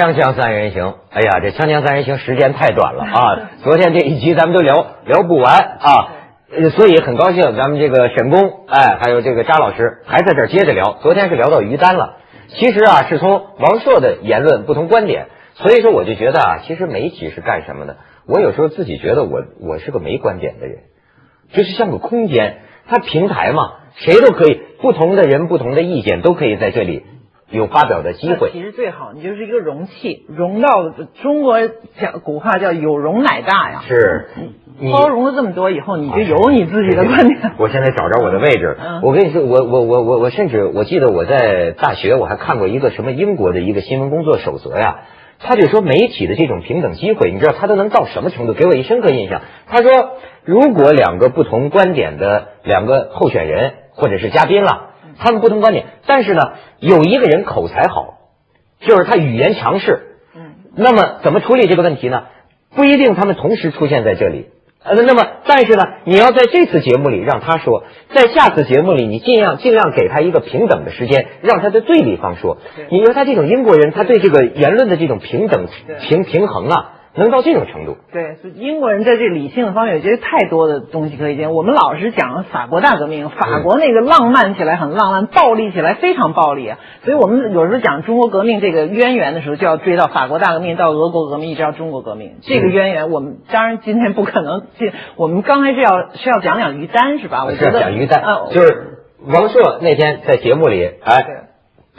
[0.00, 3.50] 锵锵三人行，哎呀，这锵锵三人行时间太短了啊！
[3.62, 6.08] 昨天这一集咱们都聊聊不完啊，
[6.50, 10.96] 呃所以很高兴咱们这个沈工，哎，还有这个扎老师还在这儿接着聊。
[11.02, 12.16] 昨天是聊到于丹了，
[12.48, 15.26] 其实啊是从王朔的言论不同观点，
[15.56, 17.98] 所以说我就觉得啊，其实媒体是干什么的？
[18.26, 20.78] 我有时候自己觉得我我是个没观点的人，
[21.52, 27.04] 就是像个空间，它平台嘛，谁都可以，不同的人、不同的意见都可以在这里
[27.50, 28.50] 有发表的机会。
[28.52, 30.90] 其实最好你就是一个容器，容到
[31.22, 31.60] 中国
[32.00, 33.82] 讲古话叫有容乃大呀。
[33.86, 34.28] 是，
[34.78, 37.52] 你包容了这么多以后，你就有你自己的观点。
[37.58, 38.76] 我现在找着我的位置。
[38.80, 45.00] 嗯我跟你说，我我我我我甚至我记得我在大学我还看过一个什么英国的一个新闻工作守则呀。
[45.42, 48.52] 他就说媒体的这种平等机会，你知道他都能到什么程度？
[48.52, 49.40] 给我一深刻印象。
[49.66, 54.89] 他说，如果两个不同观点的两个候选人或者是嘉宾了，
[55.20, 56.40] 他们不同观点，但是呢，
[56.78, 58.18] 有一个人口才好，
[58.80, 62.24] 就是他语言强势，嗯，那么怎么处理这个问题呢？
[62.74, 64.46] 不一定他们同时出现在这里。
[64.82, 72.56] 呃，那么但是呢，你要在这次节目里让他说，在下次节目里你尽量尽量给他一个平等的时间，让他的对立方说。
[72.90, 75.66] 你说他这种英国人，他对这个言论的这种平等
[76.08, 77.96] 平平衡啊，能到这种程度。
[78.12, 81.52] 对，所以英国人在这理性的方面，我觉得太多的东西可以见。
[81.52, 86.78] 我们老是讲法国大革命，法国那个浪漫起来很浪漫，暴力起来非常暴力啊。
[87.04, 93.10] 所以我们有时候讲中国革命这个渊源的时候，就要追到法国大革命到俄国革命，一直到中国革命这个渊源。
[93.10, 97.44] 我们当然今天不可能进，我们刚才是要是要讲讲于丹是吧？
[97.44, 101.26] 我是觉得讲于丹，啊就是王朔那天在节目里，哎，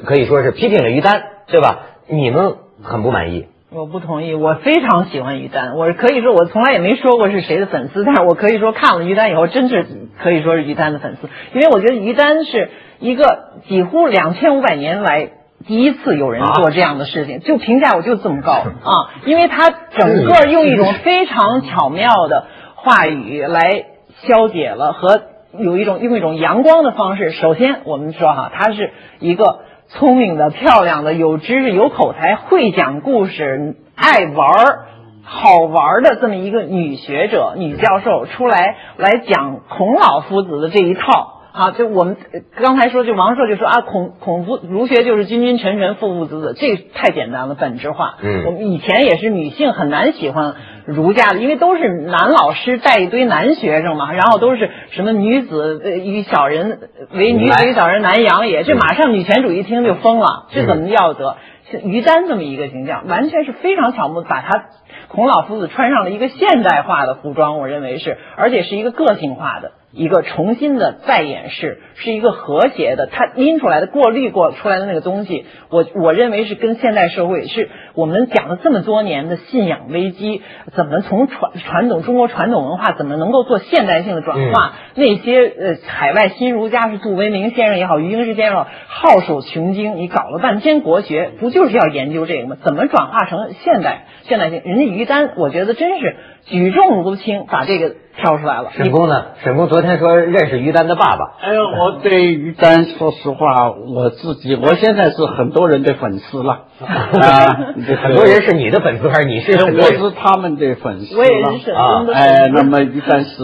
[0.06, 1.80] 可以说是批评了于丹，对吧？
[2.08, 3.48] 你们很不满意。
[3.74, 9.86] 我不同意，我非常喜欢于丹，我可以说我从来也没说过是谁的粉丝， 但是我可以说看了于丹以后，真是
[10.22, 15.30] 可以说是于丹的粉丝，因为我觉得于丹是一个几乎两千五百年来
[15.66, 18.52] 第一次有人做这样的事情，就评价我就这么高
[18.84, 18.92] 啊，
[19.24, 23.86] 因为他整个用一种非常巧妙的话语来
[24.28, 25.22] 消解了和
[25.58, 27.32] 有一种用一种阳光的方式。
[27.32, 29.60] 首先，我们说哈，他是一个
[29.94, 34.86] 聪明的、漂亮的、有知识、有口才、会讲故事、爱玩儿、
[35.24, 41.38] 好玩儿的这么一个女学者、女教授出来来讲孔老夫子的这一套。
[41.52, 48.14] 啊，就我们呃刚才说，就王朔就说啊，孔孔夫儒学就是君君臣臣父父子子，这太简单了，本质化。
[48.22, 56.80] 嗯我们以前也是女性很难喜欢儒家的，因为都是男老师带一堆男学生嘛，然后都是什么女子呃与小人
[57.12, 61.38] 为女子与小人难养也，这马上女权主义听就疯了，这怎么要得？
[61.84, 64.66] 于丹这么一个形象，完全是非常巧妙，把他
[65.08, 69.72] 孔老夫子穿上了一个现代化的服装，我认为是，而且是一个个性化的。
[69.94, 80.42] 一个重新的再演示，是一个和谐的，它拎出来的、过滤过出来的那个东西，我我认为是跟现代社会是我们讲了这么多年的信仰危机，
[80.74, 84.74] 怎么从传传统中国传统文化怎么能够做现代性的转化？
[84.96, 92.58] 那些呃海外新儒家是杜维明先生也好，余英时先生也好，好手穷经，你搞了半天国学，不就是要研究这个吗？
[92.64, 94.62] 怎么转化成现代现代性？
[94.64, 96.16] 人家于丹，我觉得真是
[96.46, 98.72] 举重如轻，把这个挑出来了。
[98.76, 99.26] 沈工呢？
[99.44, 107.74] 沈工昨天说认识于丹的爸爸，哎呀，我对于丹，说实话，我自己我现在是很多人的粉丝了 啊，
[108.04, 109.82] 很多人是你的粉丝还是你是我？
[109.82, 111.20] 是他们的粉丝了。
[111.22, 113.44] 我也是沈啊工的哎，粉丝那么于丹是，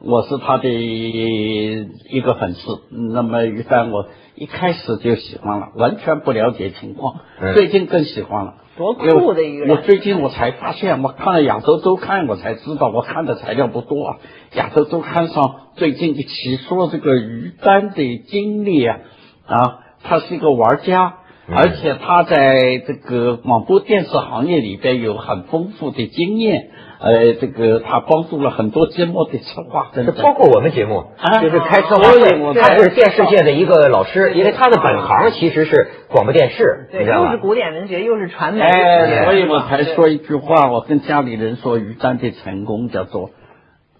[0.00, 2.80] 我是他的一个粉丝。
[3.12, 8.54] 那么于丹，我一开始就喜欢了，完全不了解情况，嗯最近更喜欢了。
[8.76, 14.16] 多酷的一个人我最近我才发现，我看了亚洲周刊，我才知道，我看的材料不多啊。
[14.54, 18.98] 亚洲周刊上最近就起诉了这个于丹的经历啊，
[19.46, 26.70] 啊，他是一个玩家，嗯而且他在这个广播电视行业里边有很丰富的经验，
[27.04, 30.14] 呃，这个他帮助了很多节目的策划等等。
[30.16, 31.42] 这包括我们节目，啊？
[31.42, 37.32] 就是开策划会他是电视界的一个老师，因为他的本行其实是广播电视，你对，知道吧？
[37.32, 37.42] 又是？
[37.42, 43.30] 古典文学，又是传媒，哎，所以我才说一句话，我跟家里人说，于丹的成功叫做，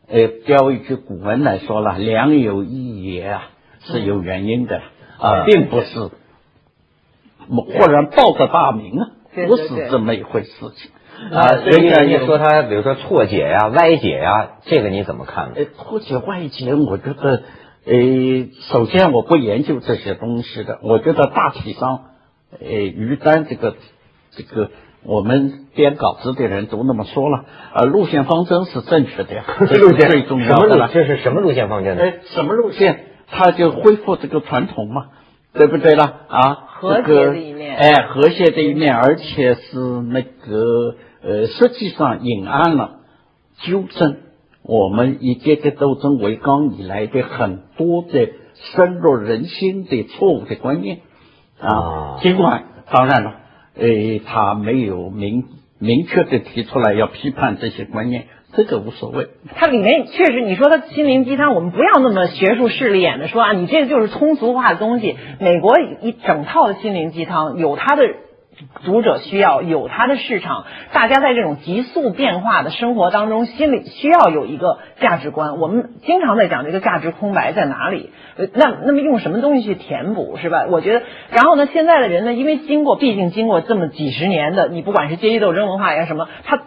[0.08, 3.48] 呃，标一句古文来说了，良有益也啊，
[3.80, 4.76] 是有原因的
[5.18, 5.44] 啊，嗯。
[5.44, 6.08] 并不是
[7.48, 9.12] 忽然报个大名啊，
[9.46, 10.90] 不是这么一回事情
[11.32, 15.52] 啊，所以人家说他，比如说错解呀、歪解呀，这个你怎么看呢？
[15.56, 17.42] 呃，脱解歪解，我觉得，
[17.86, 17.94] 呃，
[18.72, 22.00] 首先我不研究这些东西的，我觉得大体上，
[22.60, 23.74] 呃，于丹这个
[24.32, 24.70] 这个
[25.04, 27.44] 我们编稿子的人都那么说了，
[27.74, 30.90] 呃，路线方针是正确的呀， 这是路线最重什么路要的了？。
[30.92, 32.02] 这是什么路线方针呢？
[32.02, 33.06] 哎，什么路线？
[33.26, 35.06] 他就恢复这个传统嘛，
[35.54, 36.12] 对不对啦？
[36.28, 40.94] 啊，和谐的一面，哎，和谐的一面，而且是那个
[41.26, 43.00] 呃，实际上隐含了
[43.62, 44.16] 纠正
[44.62, 50.98] 我们以阶级斗争为纲以来的很多的深入人心的错误的观念
[51.58, 52.18] 啊。
[52.20, 53.36] 尽管当然了，
[53.74, 53.86] 呃，
[54.26, 55.44] 他没有明
[55.78, 58.26] 明确的提出来要批判这些观念。
[58.56, 65.16] 这个无所谓，它里面确实，你说它心灵鸡汤，我们不要那么学术势利眼的说啊，你这个就是通俗化的东西。
[65.40, 68.02] 美国一整套的心灵鸡汤有它的。
[68.84, 75.58] 读者需要有它的市场，大家在这种急速变化的生活当中，心里需要有一个价值观。
[75.58, 78.10] 我们经常在讲这个价值空白在哪里？
[78.36, 80.66] 那那么用什么东西去填补，是吧？
[80.68, 86.60] 我觉得，然后呢，现在的人呢，因为经过，毕竟经过这么几十年的，你不管是阶级斗争文化呀什么，他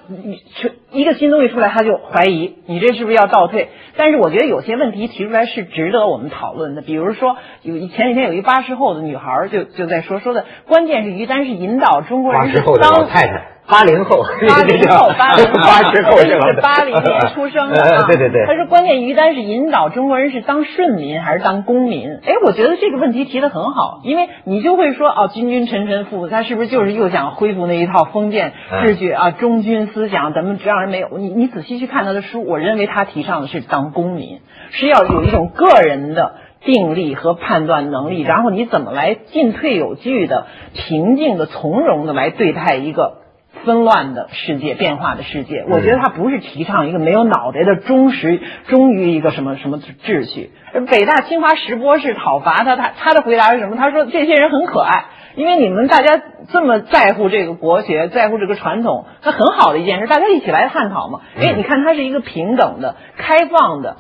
[0.92, 3.70] 一个新东西出来，他就怀疑你这是不是要倒退。
[3.98, 13.44] 但是我觉得有些问题提出来是值得我们讨论的，比如说有前几天有一八十后的女孩就就在说说的，关键是于丹是引导中国人八十后的老太太。
[13.70, 17.76] 八零后，八零后，八零后， 八十后是八零年出生的。
[18.08, 18.46] 对对对。
[18.48, 22.22] 他说，关键于丹是引导中国人是当顺民还是当公民？
[22.26, 29.32] 哎，我觉得这个问题提的很好，因为你就会说，哦，君君臣臣父，他是不是就是又想恢复那一套封建秩序啊？
[29.32, 31.10] 忠君思想，咱们让人没有。
[31.18, 34.40] 你你仔细去看他的书，我认为他提倡的是当公民，
[34.72, 36.36] 是要有一种个人的
[36.68, 43.26] 定力和判断能力，然后你怎么来进退有据的、平静的、从容的来对待一个。
[43.66, 50.52] 纷乱的世界，变化的世界，我觉得他不是提倡一个没有脑袋的忠实忠于一个什么什么秩序。
[50.88, 53.76] 北大清华石博士讨伐他，他他的回答是什么？
[53.76, 55.06] 他说这些人很可爱，
[55.36, 61.22] 因为你们大家这么在乎这个国学，在乎这个传统，那很好的一件事，大家一起来探讨嘛。
[61.36, 63.98] 哎，你看他是一个平等的、开放的、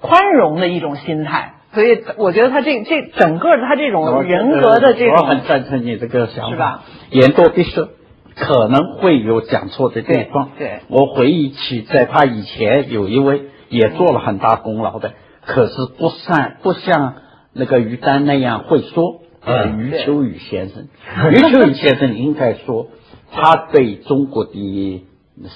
[0.00, 6.82] 宽容的一种心态，所以我觉得他这这整个他这种人格的这种，我很赞成你这个想法？
[7.12, 7.86] 言多必失。
[8.34, 10.50] 可能会有讲错的地方。
[10.58, 15.12] 对，我回忆起，在他以前有一位也做了很大功劳的，
[15.46, 17.14] 可是不善不像
[17.52, 19.20] 那个于丹那样会说。
[19.44, 20.88] 嗯，余秋雨先生，
[21.30, 22.88] 余秋雨先生应该说，
[23.32, 25.06] 他对中国的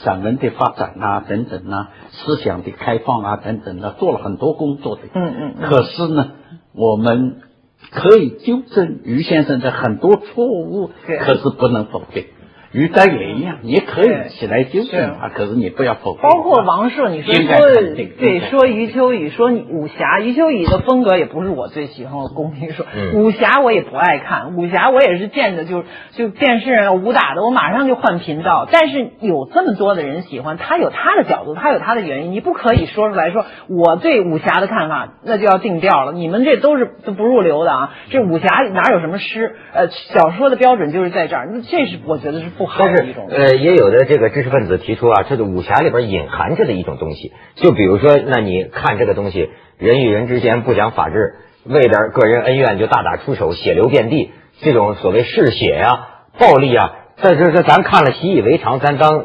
[0.05, 5.03] 散文的发展啊，等等啊，思想的开放啊，等等啊，做了很多工作的。
[5.15, 5.69] 嗯嗯。
[5.69, 6.33] 可是呢，
[6.75, 7.41] 我们
[7.91, 12.27] 可以纠正于先生的很多错误，可是不能否定。
[12.73, 16.23] 于丹也一样，你可以起来纠正他，可是你不要否定。
[16.23, 17.45] 包括王朔，你说说
[18.19, 22.19] 对说余秋雨，说武侠，余秋雨的风格也不是我最喜欢。
[22.19, 28.67] 我公平说，武侠我也不爱看，武侠我也是见着就就电视上武打的，我马上就换频道。
[28.73, 36.13] 但是有这么多的人喜欢，他有他的角度，他有他的原因，你不可以说出来说我对武侠的看法，那就要定调了。
[36.13, 37.95] 你们这都是都不入流的啊！
[38.09, 39.57] 这武侠哪有什么诗？
[39.75, 42.73] 呃，小说的标准就是在这儿，那这是我觉得是不。
[42.79, 54.31] 但是，呃，也有的这个知识分子提出啊，这个武侠里边隐含着的一种东西，就比如说，那你看这个东西，人与人之间不讲法治，为点个人恩怨就大打出手，血流遍地，
[54.61, 59.25] 这种所谓嗜血呀、暴力啊，这这这，咱看了习以为常，咱当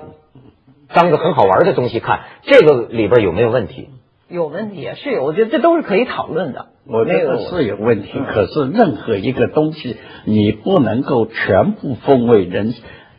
[0.94, 3.90] 当个很好玩的东西看，这个里边有没有问题？
[4.30, 6.66] 有问题是有，我觉得这都是可以讨论的。
[6.90, 12.74] 我觉得是有问题，可是任何一个东西，你不能够全部奉为人。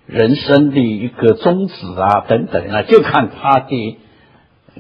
[0.08, 3.99] 人生的一个宗旨啊，等等啊，就看他的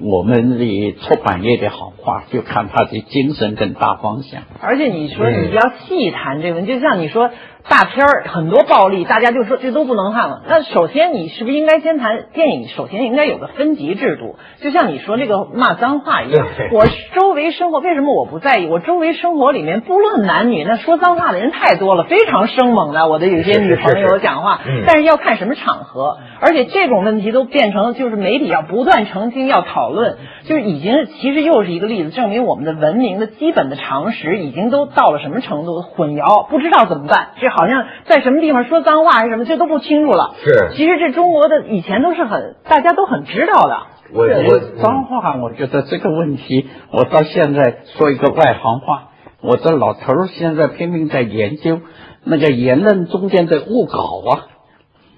[0.00, 4.42] 我们的出版业的好坏，就看他的精神跟大方向。
[4.60, 7.30] 而且你说你要细谈这个，就像你说。
[7.68, 10.42] 大片儿很多暴力，大家就说这都不能看了。
[10.48, 12.68] 那首先你是不是应该先谈电影？
[12.68, 16.46] 首先应该有个分级制度，就像你说这个骂脏话一样。
[16.72, 18.66] 我周围生活为什么我不在意？
[18.66, 23.06] 我周围生活里面不论男女，那说脏话的人太多了，非常生猛的。
[23.06, 26.16] 我的有些女朋友讲话，但是要看什么场合。
[26.40, 35.82] 而且这种问题都变成就是媒体要不断澄清，要讨论，就是已经其实又是一个例子，证明我们的文明的基本的常识已经都到了什么程度？
[35.82, 37.30] 混淆，不知道怎么办。
[37.40, 40.34] 这好像在什么地方说脏话还是什么，这都不清楚了。
[40.44, 43.78] 是，其实这中国的以前都是很大家都很知道的。
[44.12, 49.08] 我我脏话，我觉得这个问题，我到现在说一个外行话，
[49.42, 51.80] 我这老头儿现在拼命在研究
[52.24, 54.46] 那个言论中间的误搞啊。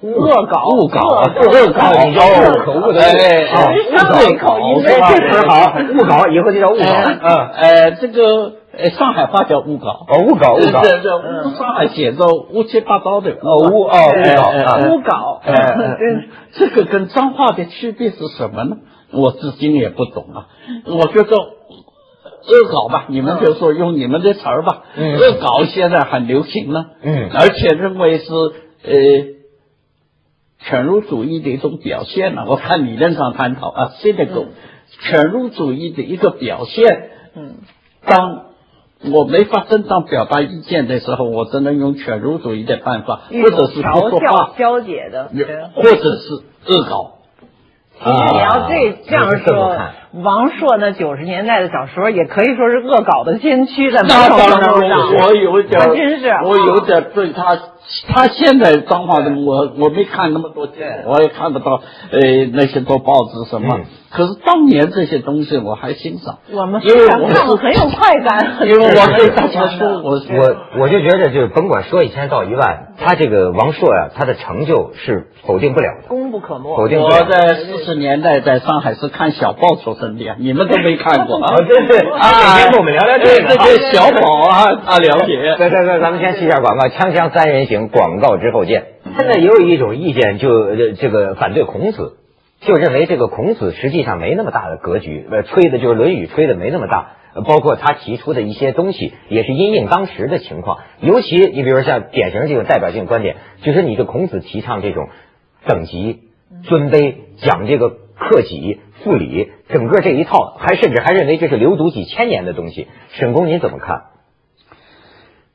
[0.02, 6.84] 恶搞，恶搞，恶搞，你叫恶口误的，哎，对口音，这词好，误搞以后就叫误搞，
[7.20, 18.76] 嗯，呃，这个呃上海话叫误搞，哦，误搞，误搞，这这上海写作乌七八糟的，哦，误哦，误搞，误搞，嗯， 这个跟脏话的区别是什么呢？
[19.12, 20.46] 我至今也不懂啊。
[20.86, 25.16] 我觉得恶搞吧，你们就说用你们的词儿吧，嗯。
[25.16, 27.28] 恶搞现在很流行了，嗯。
[27.32, 28.24] 而且认为是
[28.84, 28.92] 呃
[30.60, 34.46] 犬儒主义的一种表现呢、我看理论上探讨啊 a l
[35.02, 37.10] 犬儒主义的一个表现。
[37.34, 37.54] 嗯，
[38.06, 38.49] 当
[39.02, 45.30] 我没法正当表达意见的时候，我只能用犬儒主义的办法，或者是不调教说话，消解的。
[45.74, 46.34] 或者是
[46.66, 47.12] 恶搞。
[47.98, 57.56] 其实你要这这样说看，王朔那九十年代的小说也可以说是恶搞的先驱，在某那种当然程度上，我我有点真是我有点对他，
[58.08, 62.20] 他现在脏话的我我没看那么多见，我也看不到呃
[62.52, 63.84] 那些多报纸什么嗯。
[64.10, 76.08] 可是当年这些东西我还欣赏，我们因为看我是很有快感，因为我很对大家说，我我我就觉得，就是甭管说一千道一万，他这个王朔呀、他的成就是否定不了的。
[76.08, 76.76] 功不可没。
[76.76, 77.30] 否定不了我。
[77.30, 81.62] 在四十年代在上海是看小报出生的呀，你们都没看过啊哦，？
[81.68, 83.64] 对对，啊，哪天跟我们聊聊这个啊。
[83.64, 85.36] 这些小宝啊，啊了解。
[85.58, 88.86] 对对对，咱们先去一下广告，锵锵三人行，广告之后见。
[89.16, 92.16] 现在也有一种意见就，呃这个反对孔子，
[92.60, 97.12] 就认为这个孔子实际上没那么大的格局，呃，吹的就是《论语》吹的没那么大。
[97.32, 100.78] 呃包括他提出的一些东西，也是因应当时的情况。
[101.00, 105.10] 尤其你比如像典型这种代表性观点，就是你的孔子提倡这种
[105.68, 106.22] 等级、
[106.64, 112.86] 尊卑，讲这个克己复礼，整个这一套，还甚至还认为这是流毒几千年的东西。
[113.14, 114.02] 沈公您怎么看？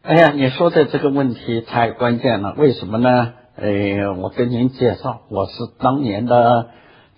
[0.01, 3.33] 哎呀，你说的这个问题太关键了，为什么呢？
[3.55, 6.67] 呃，我跟您介绍，我是当年的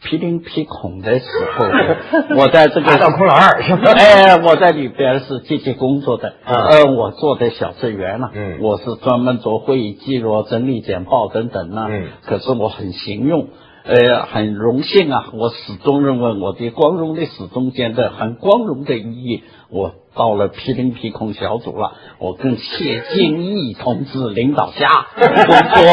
[0.03, 1.25] 批林批孔的时
[1.57, 1.65] 候，
[2.37, 13.47] 我在这个达到孔老二是吧哎，我在里边是积极工作的，嗯呃，我做的小职员了，嗯我是专门做会议记录、整理简报等等呢，嗯可是我很行用。
[13.87, 15.29] 呃，很荣幸啊！
[15.31, 25.83] 我始终认为我的光荣历史中间的很光荣的意义，我到了批林批孔小组了，我跟谢金义同志领导下工作，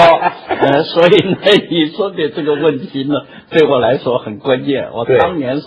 [0.49, 1.39] 呃，所以呢，
[1.71, 3.15] 你说的这个问题呢，
[3.51, 4.91] 对我来说很关键。
[4.93, 5.67] 我当年是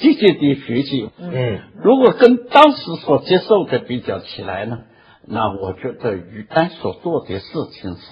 [0.00, 4.78] 积极的学习，嗯如果跟当时所接受的比较起来呢，
[5.26, 8.06] 那我觉得于丹所做的事情是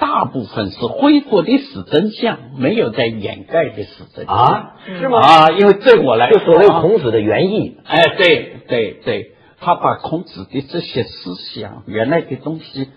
[0.00, 5.20] 大部分是恢复历史真相，没有在掩盖的史真相啊，是吗？
[5.20, 12.88] 啊，因为对我来就，所谓孔子的原意，哎，对对对，他把孔子的这些思想原来的东西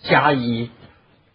[0.00, 0.70] 加以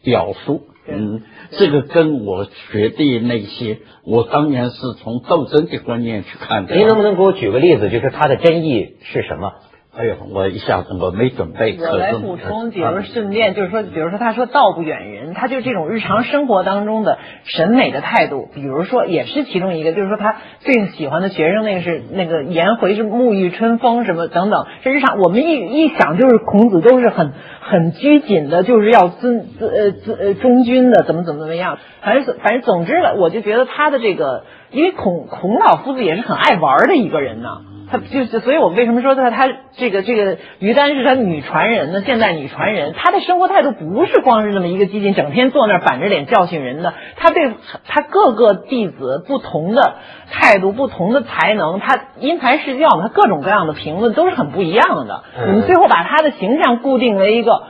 [0.04, 0.64] 表述。
[0.88, 6.76] 嗯，这个跟我学的那些，我当年是从斗争的观念去看的。
[6.76, 9.54] 您能不能给我举个例子，就是他的真意是什么？
[9.94, 37.64] 哎呦，我一下子我没准备，我来补充，比啊如顺便就是说，比如说他说道不远人，他就这种日常生活当中的审美的态度，比如说也是其中一个，就是说他最喜欢的学生那个是那个颜回是沐浴春风什么等等，这日常我们一一想就是孔子都是很很拘谨的，就是要尊尊呃尊呃忠君的，怎么怎么怎么样，反正反正总之了，我就觉得他的这个，因为孔孔老夫子也是很爱玩的一个人呐。
[37.92, 42.02] 他就是，所以我为什么说他他这个这个于丹是他女传人呢？
[42.06, 46.94] 现代女传人，她的生活态度不是光是这么一个激进，整天坐那儿板着脸教训人的。
[47.18, 47.52] 他对
[47.86, 49.96] 他各个弟子不同的
[50.32, 55.24] 态度、不同的才能，他因材施教，他各种各样的评论都是很不一样的。
[55.38, 57.62] 嗯我们最后把他的形象固定为一个，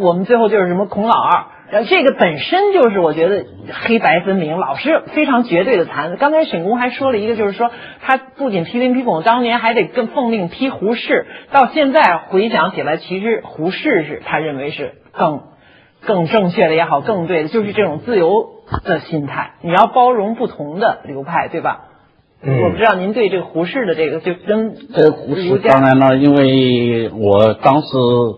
[0.00, 1.44] 我们最后就是什么孔老二。
[1.72, 6.18] 然后这个本身就是我觉得黑白分明，老是非常绝对的谈。
[6.18, 7.70] 刚才沈工还说了一个，就是说
[8.02, 11.24] 他不仅批林批孔，当年还得更奉命批胡适。
[11.50, 15.44] 到现在回想起来，其实胡适是他认为是更
[16.02, 18.50] 更正确的也好，更对的，就是这种自由
[18.84, 19.52] 的心态。
[19.62, 21.84] 你要包容不同的流派，对吧？
[22.44, 27.88] 嗯我不知道您对这个胡适的这个就跟这胡适当然了，因为我当时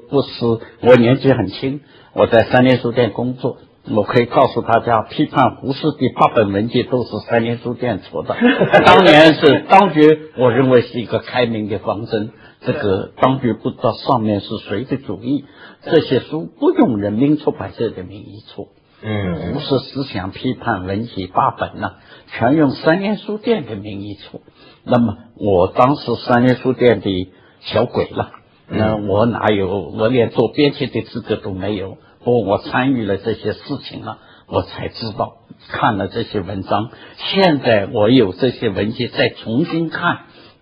[0.08, 0.44] 不是
[0.82, 1.80] 我年纪很轻，
[2.14, 3.59] 我在三联书店工作，
[3.90, 8.37] 我可以告诉大家，批判胡适的八本文集都是三联书店出的。
[8.87, 12.30] 当年是当局，我认为是一个开明的方针。
[12.61, 15.44] 这个当局不知道上面是谁的主意，
[15.83, 18.68] 这些书不用人民出版社的名义出。
[19.02, 21.94] 嗯胡适思想批判文集八本呢、
[22.28, 24.40] 全用三联书店的名义出。
[24.85, 28.30] 那么我当时三联书店的小鬼了，
[28.68, 31.99] 那我哪有我连做编辑的资格都没有。
[32.25, 35.37] 不过我参与了这些事情了，我才知道
[35.69, 36.90] 看了这些文章。
[37.19, 40.21] 现在我有这些文件再重新看，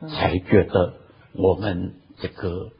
[0.08, 0.94] 才觉得
[1.34, 2.70] 我们这个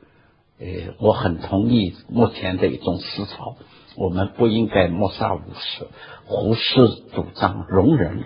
[0.58, 3.56] 呃，我很同意目前的一种思潮，
[3.96, 5.86] 我们不应该抹杀胡适。
[6.24, 8.24] 胡适主张容忍，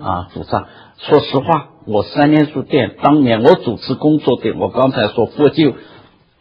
[0.00, 0.68] 啊主张。
[0.98, 5.72] 说实话，我三联书店当年我主持工作的，我刚才说佛教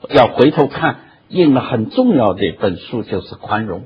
[0.10, 3.80] 要回头看，印了很重要的一本书就是《宽容》。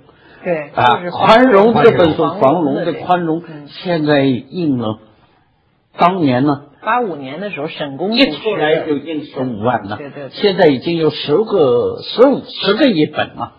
[0.44, 5.00] 对，啊就是，宽容这本书，黄黄龙的宽容嗯，现在印了，
[5.98, 13.54] 当年呢八五年的时候，沈公一主出来就印十五万了对对对，现在已经有十个、十五、十个一本了。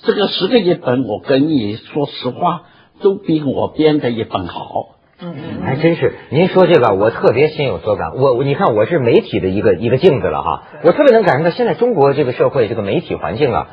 [0.00, 2.62] 这个十个一本，我跟你说实话，
[3.00, 4.90] 都比我编的一本好。
[5.20, 8.14] 嗯嗯还真是，您说这个我特别心有所感。
[8.16, 13.68] 我我你看我是媒体的一个一个镜子了哈，我特别能感受到现在中国这个社会这个媒体环境啊，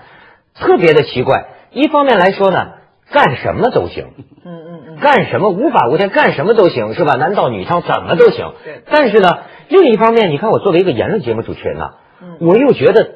[0.55, 1.45] 特别的奇怪。
[1.71, 2.73] 一方面来说呢，
[3.11, 4.05] 干什么都行，
[4.43, 7.13] 嗯嗯嗯，干什么无法无天，干什么都行，是吧？
[7.15, 8.81] 男盗女娼怎么都行对。
[8.89, 9.29] 但是呢，
[9.69, 13.11] 另一方面，你看我作为一个言论节目主持人呢、嗯我又觉得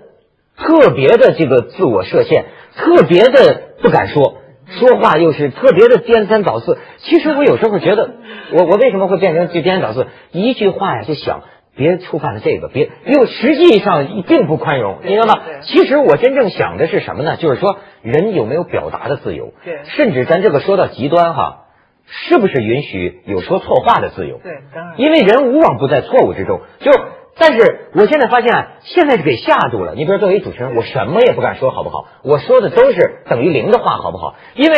[0.57, 2.45] 特别的这个自我设限，
[2.75, 4.35] 特别的不敢说。
[4.77, 6.77] 说话又是特别的颠三倒四。
[6.99, 8.11] 其实我有时候觉得，
[8.51, 10.07] 我我为什么会变成这颠三倒四？
[10.31, 11.41] 一句话呀，就想
[11.75, 15.41] 别触犯了这个，别又实际上并不宽容，你知道吗？
[15.61, 17.37] 其实我真正想的是什么呢？
[17.37, 19.53] 就是说人有没有表达的自由？
[19.63, 21.65] 对甚至咱这个说到极端哈，
[22.05, 24.39] 是不是允许有说错话的自由？
[24.43, 26.61] 对，当然，因为人无往不在错误之中。
[26.79, 26.91] 就，
[27.39, 29.93] 但是我现在发现啊，现在是给吓住了。
[29.95, 32.05] 你比如作为主持人，我什么也不敢说，好不好？
[32.23, 34.35] 我说的都是等于零的话，好不好？
[34.55, 34.75] 因为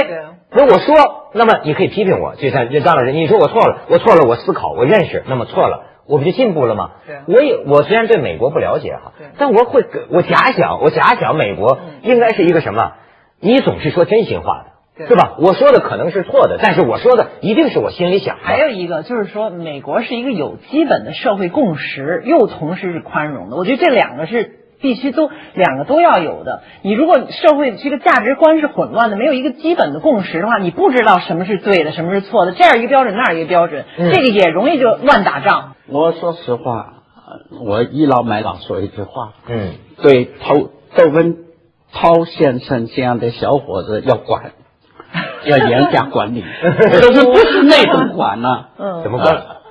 [0.52, 0.96] 如果说，
[1.34, 5.86] 那么你可以批评我，就像就张老师，你说我错了，我错了，我思考，我认识，那么错了。
[6.08, 6.92] 我不就进步了吗？
[7.28, 12.94] 我也我虽然对美国不了解哈，但我会我假想，我假想美国嗯应该是一个什么？
[13.40, 15.36] 你总是说真心话的，是吧？
[15.40, 18.44] 我说的可能是错的，但是我说的一定是我心里想的。
[18.44, 23.56] 还有一个就是说，美国是一个有基本的社会共识，又同时是宽容的。
[23.56, 26.62] 我觉得这两个是必须都两个都要有的。
[26.82, 35.76] 你如果社会这个价值观是混乱的，没有一个基本的共识的话，你不知道什么是对的，什么是错的，这样一个标准，那样一个标准，嗯这个也容易就乱打仗。
[35.88, 41.38] 我说实话，呃我倚老卖老说一句话，嗯，对窦窦文
[41.94, 44.52] 涛先生这样的小伙子要管，
[45.46, 49.36] 要严加管理， 可是不是那种管呢、嗯怎么管？
[49.36, 49.62] 呃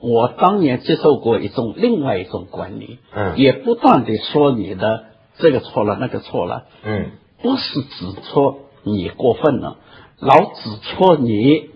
[0.00, 5.04] 我当年接受过一种另外一种管理，嗯也不断的说你的
[5.38, 7.10] 这个错了，那个错了，嗯
[7.42, 9.76] 不是指出你过分了，
[10.20, 11.70] 老指出你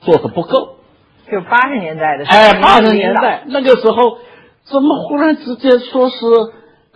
[0.00, 0.76] 做的不够。
[1.30, 4.18] 就八十年代的时候，哎，八十年代那个时候，
[4.64, 6.16] 怎么忽然之间说是，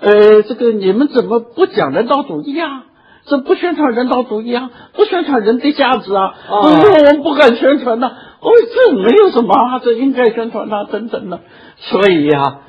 [0.01, 2.85] 呃，这个你们怎么不讲人道主义啊？
[3.29, 4.71] 怎么不宣传人道主义啊？
[4.95, 6.35] 不宣传人的价值啊？
[6.51, 8.07] 我们不敢宣传呐、
[8.41, 11.41] 哦，这没有什么啊，这应该宣传啊，等等的。
[11.77, 12.61] 所以呀、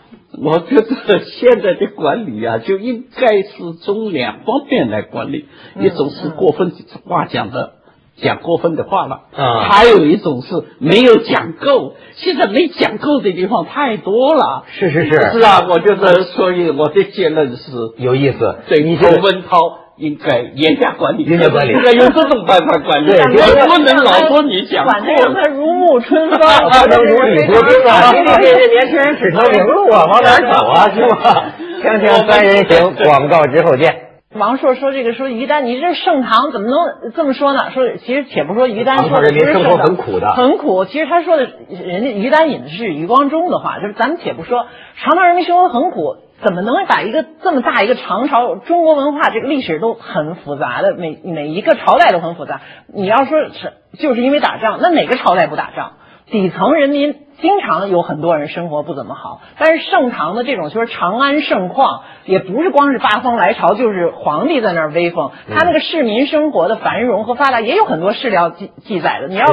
[0.41, 0.85] 我觉得
[1.25, 5.45] 现在的管理啊，就应该是从两方面来管理，
[5.75, 6.73] 嗯一种是过分
[7.05, 7.73] 话讲的。
[8.21, 14.65] 讲过分的话了，啊还有一种是没有讲够，现在没讲够的地方太多了。
[14.67, 18.57] 是是是，是啊，我觉得，所以我的结论是，有意思。
[18.67, 19.57] 对你这个文涛
[19.99, 21.73] 应该严加管理，严加管理。
[21.73, 28.11] 应该用这种办法管理，对我不能老说你讲管的让他如沐春风，不能如履薄冰啊！
[28.41, 30.89] 这年轻人指条明路啊，往哪儿走啊？
[30.95, 31.51] 是吧？
[31.83, 34.05] 锵锵三人行，广告之后见。
[34.35, 37.71] 王朔说这个说于丹，你这盛唐怎么能这么说呢？
[37.73, 40.85] 说其实且不说于丹说的不是人民生活很苦的很苦。
[40.85, 44.67] 其实他说的，人家于丹引的是余光中的话，就是咱们且不说
[45.03, 52.61] 唐朝人民生活很苦，怎么能把一个这么大一个唐朝中国文化这个历史都很复杂的，每每一个朝代都很复杂。
[52.87, 55.93] 你要说是就是因为打仗，那哪个朝代不打仗？
[56.31, 65.31] 底层人民经常有很多人生活不怎么好，但是盛唐的这种就是长安盛况，也不是光是八方来朝，就是皇帝在那儿威风。
[65.49, 69.27] 他那个市民生活的繁荣和发达，也有很多史料记记载的。
[69.27, 69.47] 你要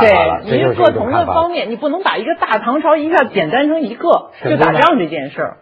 [0.00, 0.10] 对，
[0.42, 5.56] 你各同种看法的方面，你不能把一个大唐朝一下简单成一个，就打仗这件事儿。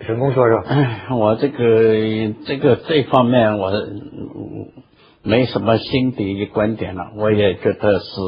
[0.00, 4.68] 沈工说说，哎，我这个这个这方面我嗯
[5.22, 8.20] 没什么新的观点了，我也觉得是，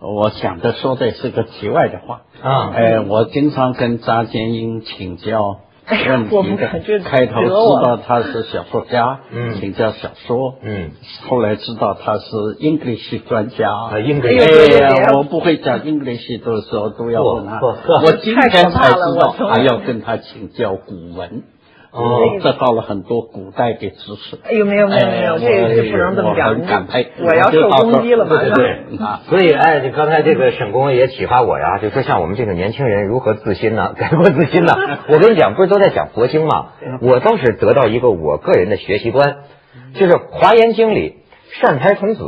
[0.00, 2.22] 我想的说的是个题外的话。
[2.42, 2.70] 啊。
[2.70, 5.58] 哎，我经常跟张建英请教
[6.08, 9.54] 问我们题的感觉，开头知道他是小说家，嗯。
[9.60, 10.92] 请教小说，嗯，
[11.28, 12.26] 后来知道他是
[12.60, 17.46] English 专家，啊哎呀，我不会讲 English 的时候都要问
[18.04, 18.70] 我今天才知
[19.18, 21.42] 道还要跟他请教古文，
[21.92, 24.38] 哦我得到了很多古代的知识。
[24.44, 26.48] 哎呦，没有没有没有，哎这个是不能这么讲。
[26.50, 28.38] 我很感佩，我要受攻击了，嘛。
[28.38, 29.20] 对对对啊。
[29.28, 33.94] 所以，哎，你刚才这个沈工也启发我呀，就说像我们这个年轻人如何自新呢？
[33.98, 34.72] 改过自新呢？
[35.08, 36.68] 我跟你讲，不是都在讲佛经吗？
[37.02, 39.38] 我倒是得到一个我个人的学习观，
[39.94, 41.16] 就是《华严经》里
[41.60, 42.22] 善财童子，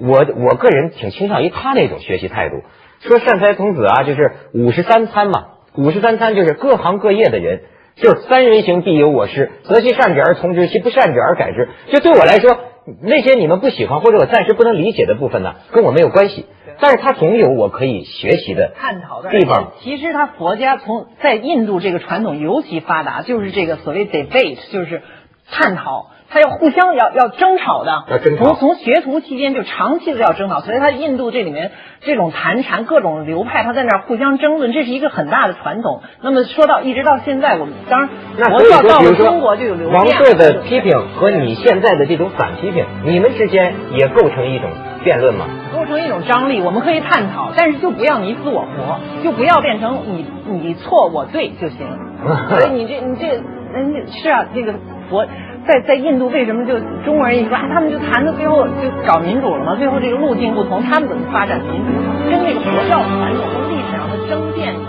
[0.00, 2.56] 我我个人挺倾向于他那种学习态度。
[3.00, 5.44] 说善财童子啊，就是五十三参嘛，
[5.76, 7.60] 五十三参就是各行各业的人，
[7.96, 11.68] 就是三人行必有我师，择其善者而从之，其不善者而改之。
[11.90, 12.58] 就对我来说，
[13.02, 16.46] 那些你们不喜欢或者我暂时不能理解的部分呢，跟我没有关系。
[16.78, 19.72] 但是它总有我可以学习的探讨的地方。
[19.80, 25.02] 其实他佛家从在印度这个传统尤其发达，就是这个所谓 debate，就是
[25.50, 26.10] 探讨。
[26.28, 36.02] 他要互相要要争吵的，要争吵从从学徒期间就长期的要争吵，所以他印度这里面这种谈禅各种流派，他在那儿互相争论，这是一个很大的传统。
[36.22, 44.70] 那么说到一直到现在，我们当然佛教到了中国就有流王变朔的批评和你现在的这种反批评，你们之间也构成一种
[45.04, 45.46] 辩论吗？
[45.72, 51.86] 构成一种张力，我们可以探讨，但是就不要你死我活，就不要变成你你错我对就行。
[52.48, 53.36] 所以你这你这
[53.74, 54.74] 嗯是啊，那个
[55.10, 55.26] 佛
[55.66, 59.74] 在在印度为什么就中国人一说啊，他们就谈到最后就搞民主了嘛？
[59.74, 61.90] 最后这个路径不同，他们怎么发展民主，
[62.30, 64.76] 跟那个佛教传统和历史上的争辩。